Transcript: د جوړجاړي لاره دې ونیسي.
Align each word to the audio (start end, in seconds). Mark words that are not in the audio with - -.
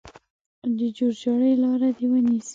د 0.77 0.79
جوړجاړي 0.97 1.51
لاره 1.63 1.89
دې 1.97 2.05
ونیسي. 2.11 2.49